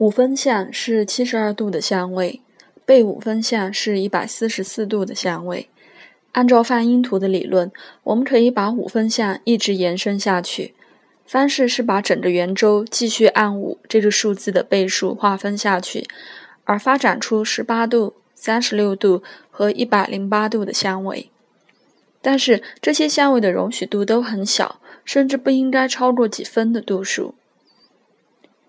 [0.00, 2.40] 五分相是七十二度的相位，
[2.86, 5.68] 背五分相是一百四十四度的相位。
[6.32, 7.70] 按照泛音图的理论，
[8.04, 10.74] 我们可以把五分相一直延伸下去。
[11.26, 16.06] 方式是把整个圆周继续按五这个数字的倍数划分下去，
[16.64, 21.30] 而发展出十八度、三十六度和一百零八度的相位。
[22.22, 27.34] 但是这些相位的容许度都很小，甚至不应该超过几分的度数。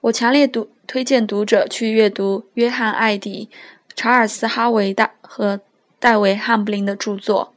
[0.01, 3.49] 我强烈读推荐读者去阅读约翰·艾迪、
[3.95, 5.61] 查尔斯·哈维大和
[5.99, 7.53] 戴维·汉布林的著作，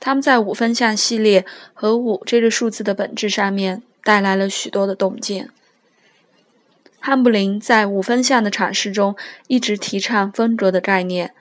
[0.00, 5.50] 他们在五分相系列和五这个数字的本质上面带来了许多的洞见。
[6.98, 9.14] 汉布林在五分相的阐释中
[9.46, 11.32] 一直提倡风格的概念。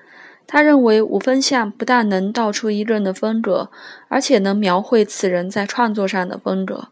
[0.45, 3.71] 他认为五分相不但能道出一个人的风格，
[4.07, 6.90] 而且能描绘此人在创作上的风格。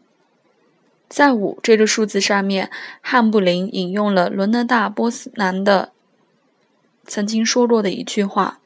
[1.12, 2.70] 在五这个数字上面，
[3.02, 5.92] 汉布林引用了伦纳大波斯南的
[7.04, 8.60] 曾经说过的一句话：“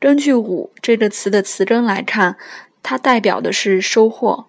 [0.00, 2.36] 根据五这个词的词根来看，
[2.82, 4.46] 它代表的是收获，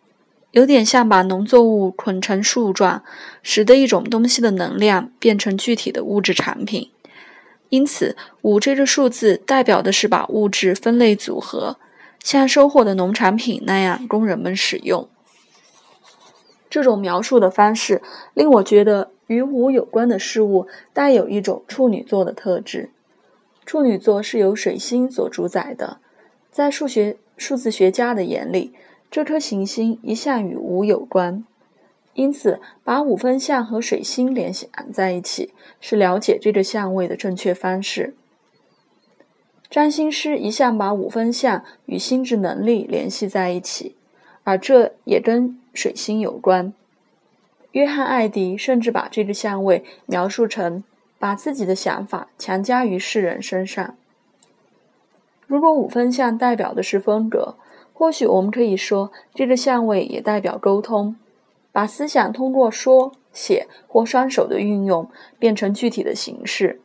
[0.50, 3.04] 有点像把农作物捆成树状，
[3.44, 6.90] 使得一种东西的能量变成具体的物质产品。”
[7.70, 11.78] 因此，五这个数字代表的是把物质分类组合，
[12.24, 15.08] 像收获的农产品那样供人们使用。
[16.76, 18.02] 这种描述的方式
[18.34, 22.90] 令我觉得与五有关的事物带有一种处女座的特质。
[23.66, 26.00] 处女座是由水星所主宰的，
[26.52, 28.74] 在数学数字学家的眼里，
[29.10, 31.46] 这颗行星一向与五有关。
[32.14, 38.16] 因此，把五分相和水星联系在一起，是了解这个相位的正确方式。
[39.70, 43.96] 占星师一向把五分相与心智能力联系在一起，
[44.44, 46.74] 而这也跟水星有关。
[47.74, 50.84] 约翰·艾迪甚至把这个相位描述成
[51.20, 53.96] 把自己的想法强加于世人身上。
[55.46, 57.56] 如果五分相代表的是风格，
[57.94, 61.16] 或许我们可以说，这个相位也代表沟通。
[61.72, 66.80] 把思想通过说、写或双手的运用变成具体的形式。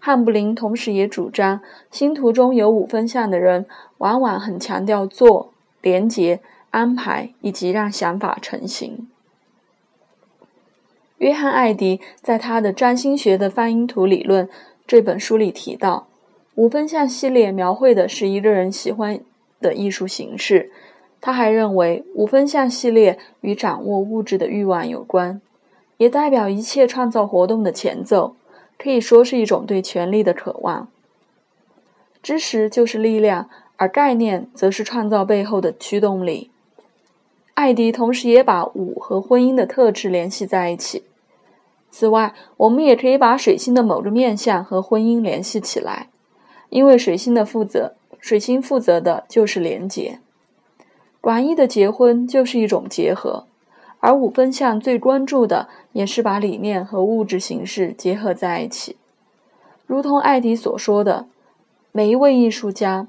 [0.00, 1.60] 汉布林同时也主张，
[1.90, 3.66] 星图中有五分相的人
[3.98, 9.08] 往往很强调做、连结、安排以及让想法成型。
[11.18, 14.46] 约翰·艾迪在他的《占星学的泛音图理论》
[14.86, 16.08] 这本书里提到，
[16.54, 19.20] 五分像系列描绘的是一个人喜欢
[19.60, 20.72] 的艺术形式。
[21.20, 25.42] 他还认为，五分像系列与掌握物质的欲望有关，
[25.98, 28.36] 也代表一切创造活动的前奏，
[28.78, 30.88] 可以说是一种对权力的渴望。
[32.22, 36.50] 知识就是力量，而概念则是创造背后的驱动力。
[37.60, 41.04] 艾迪同时也把五和婚姻的特质联系在一起。
[41.90, 46.08] 此外，我们也可以把水星的某个面相和婚姻联系起来，
[46.70, 50.20] 因为水星的负责，水星负责的就是连结。
[51.20, 53.44] 广义的结婚就是一种结合，
[53.98, 58.96] 而五分相最关注的也是把理念和物质形式结合在一起。
[59.86, 61.26] 如同艾迪所说的，
[61.92, 63.06] 每一位艺术家、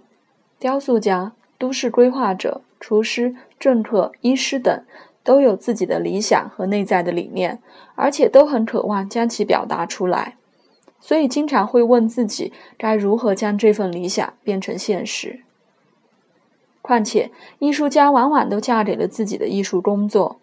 [0.60, 4.84] 雕塑家、都市规划者、厨师、政客、医师等，
[5.24, 7.60] 都有自己的理想和内在的理念，
[7.94, 10.38] 而且都很渴望将其表达出来，
[11.00, 15.42] 所以经常会问自己该如何将这份理想变成现实。
[16.82, 17.30] 况且，
[17.60, 20.40] 艺术家往往都嫁给了自己的艺术工作。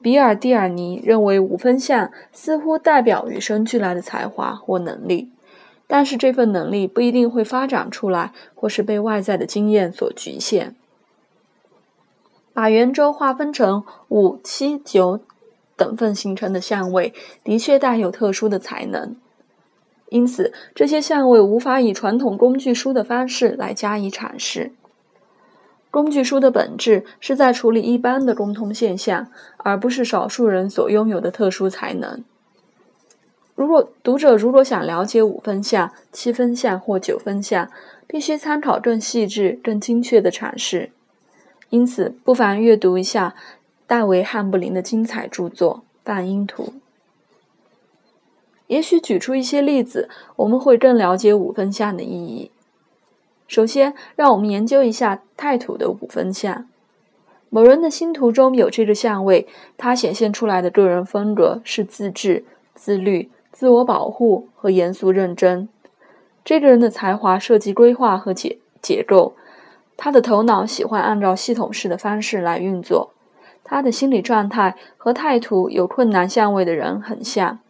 [0.00, 5.28] 比尔·蒂尔尼认为，五分相似乎代表与生俱来的才华或能力，
[5.92, 10.76] 但是这份能力不一定会发展出来，或是被外在的经验所局限。
[12.52, 15.18] 把圆周划分成五、七、九
[15.76, 17.12] 等份形成的相位，
[17.42, 19.16] 的确带有特殊的才能。
[20.10, 24.70] 因此，这些相位无法以传统工具书的方式来加以阐释。
[25.90, 32.22] 工具书的本质是在处理一般的共通现象，而不是少数人所拥有的特殊才能。
[33.60, 37.70] 如果读者如果想了解五分相、七分相或九分相，
[38.06, 40.90] 必须参考更细致、更精确的阐释。
[41.68, 43.34] 因此，不妨阅读一下
[43.86, 46.62] 大卫·汉布林的精彩著作《半音图》。
[48.68, 52.50] 也许举出一些例子，我们会更了解五分相的意义。
[53.46, 56.66] 首先，让我们研究一下太土的五分相。
[57.50, 59.46] 某人的星图中有这个相位，
[59.76, 65.68] 他显现出来的个人风格是自制、自律、自我保护和严肃认真。
[66.44, 69.34] 这个人的才华涉及规划和结结构，
[69.96, 73.12] 他的头脑喜欢按照系统式的方式来运作。
[73.62, 77.60] 他的心理状态和太土有困难相位的人很像，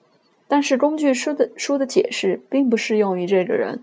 [0.48, 3.82] 但是工具书的书的解释并不适用于这个人。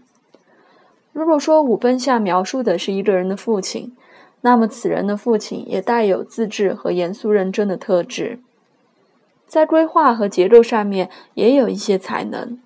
[1.14, 3.96] 如果说五分相描述的是一个人的父亲，
[4.42, 8.40] 那么此人的父亲也带有自制和严肃认真的特质，
[9.48, 12.60] 在规划和节奏上面也有一些才能。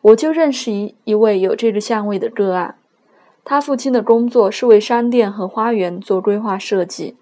[0.00, 2.76] 我就认识一一位有这个相位的个案，
[3.44, 7.16] 他父亲的工作是为商店和花园做规划设计。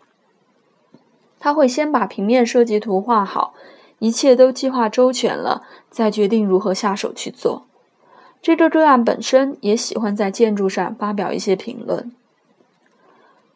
[1.39, 3.55] 他会先把平面设计图画好，
[3.99, 7.65] 一切都计划周全了，再决定如何下手去做。
[8.43, 12.13] 这个个案本身也喜欢在建筑上发表一些评论。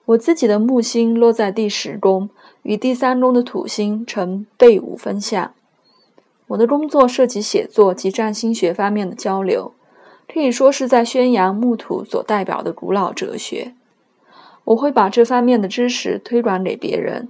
[0.06, 2.28] 我自己的木星落在第十宫，
[2.62, 5.52] 与第三宫的土星成背五分相。
[6.48, 9.72] 我的工作涉及写作及占星学方面的交流，
[10.30, 13.72] 可以说是在宣扬木土所代表的古老哲学。
[14.64, 17.28] 我会把这方面的知识推广给别人。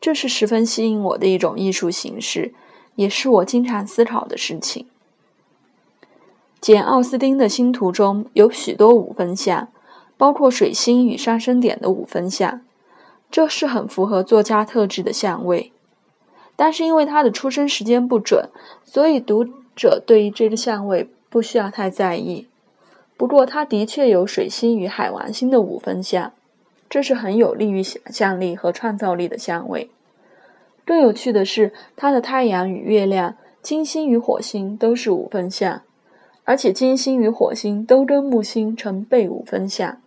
[0.00, 2.52] 这是十分吸引我的一种艺术形式，
[2.96, 4.86] 也是我经常思考的事情。
[6.60, 9.68] 简·奥斯汀的星图中有许多五分相，
[10.18, 12.60] 包括水星与上升点的五分相，
[13.30, 15.72] 这是很符合作家特质的相位。
[16.56, 18.50] 但是因为他的出生时间不准，
[18.84, 22.46] 所以读者对于这个相位不需要太在意。
[23.16, 26.32] 不过他的确有水星与海王星的五分相。
[26.90, 29.90] 这是很有利于想象力和创造力的相位。
[30.86, 35.82] 更有趣的是，他的太阳与月亮、金星与火星都是五分相，
[36.44, 40.00] 而且金星与火星都跟木星成背五分相。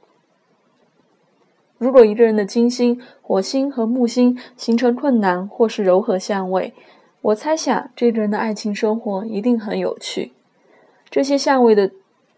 [1.81, 6.75] 如果一个人的金星、火星和木星形成困难或是柔和相位，
[7.21, 10.31] 我猜想这个人的爱情生活一定很有趣。
[11.09, 11.89] 这些相位的。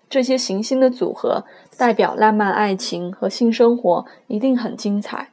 [0.10, 1.44] 这些行星的组合
[1.76, 5.30] 代表浪漫爱情和性生活，一定很精彩。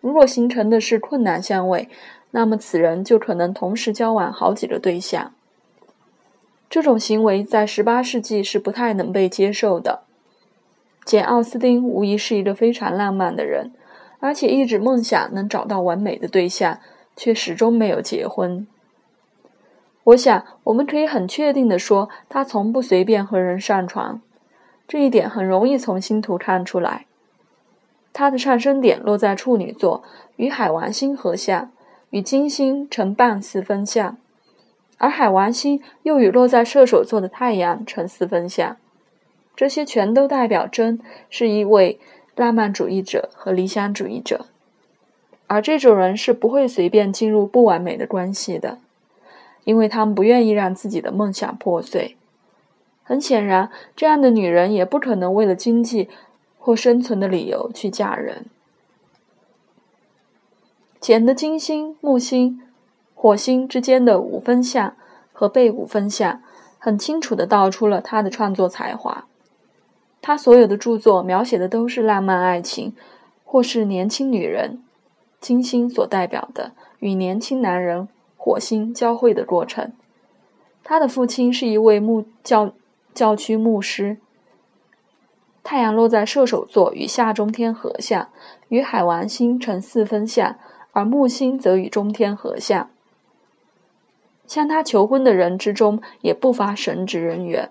[0.00, 1.90] 如果形成的是困难相位，
[2.30, 5.32] 那么此人就可能同时交往好几个对象。
[6.70, 10.04] 这种行为在十八世纪是不太能被接受的。
[11.04, 13.72] 简·奥斯汀无疑是一个非常浪漫的人，
[14.20, 16.78] 而且一直梦想能找到完美的对象，
[17.14, 18.66] 却始终没有结婚。
[20.04, 24.20] 我想，我们可以很确定地说，他从不随便和人上床。
[24.86, 27.06] 这一点很容易从星图看出来。
[28.12, 30.02] 他的上升点落在处女座，
[30.36, 31.70] 与海王星合相，
[32.10, 34.16] 与金星成半四分相，
[34.98, 38.76] 而海王星又与落在射手座的太阳成四分相。
[39.56, 41.98] 这些全都代表真是一位
[42.34, 44.46] 浪漫主义者和理想主义者，
[45.46, 48.78] 而这种人是不会随便进入不完美的关系的。
[49.64, 52.18] 因为他们不愿意让自己的梦想破碎。
[53.02, 56.10] 很显然，这样的女人也不可能为了经济
[56.58, 58.44] 或生存的理由去嫁人。
[61.00, 62.60] 简的金星、木星、
[63.14, 64.94] 火星之间的五分相
[65.32, 66.42] 和被五分相，
[66.78, 69.26] 很清楚地道出了他的创作才华。
[70.26, 72.96] 他所有的著作描写的都是浪漫爱情，
[73.44, 74.82] 或是年轻女人，
[75.38, 78.08] 金星所代表的与年轻男人。
[78.38, 79.92] 火星交汇的过程。
[80.82, 82.72] 他的父亲是一位牧教
[83.12, 84.16] 教区牧师。
[85.62, 88.30] 太阳落在射手座，与下中天合相，
[88.68, 90.56] 与海王星成四分相，
[90.92, 92.88] 而木星则与中天合相。
[94.46, 97.68] 向他求婚的人之中，也不乏神职人员。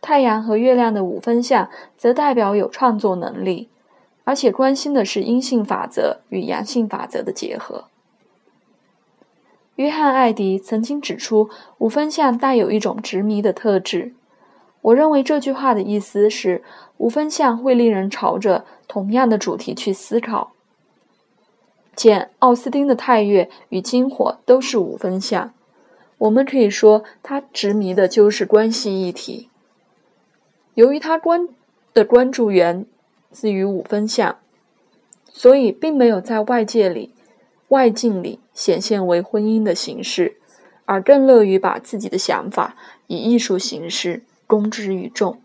[0.00, 3.68] 太阳和月亮的五分相，则代表有创作能力，
[4.24, 7.84] 而且关心的是阴性法则与阳性法则的结合。
[9.76, 14.14] 约翰·艾迪曾经指出，五分相带有一种执迷的特质。
[14.80, 16.62] 我认为这句话的意思是，
[16.98, 20.52] 五分相会令人朝着同样的主题去思考。
[21.94, 25.52] 见·奥斯丁的太月与金火都是五分相，
[26.18, 29.50] 我们可以说他执迷的就是关系议题。
[30.76, 31.48] 由于他关
[31.94, 32.84] 的关注源
[33.30, 34.36] 自于五分相，
[35.32, 37.14] 所以并没有在外界里。
[37.68, 40.36] 外境里显现为婚姻的形式，
[40.84, 45.40] 而更乐于把自己的想法以艺术形式公之于众。